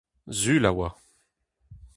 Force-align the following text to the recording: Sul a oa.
Sul 0.39 0.63
a 0.69 0.71
oa. 0.77 0.89